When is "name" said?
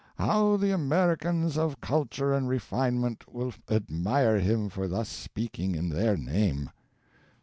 6.17-6.71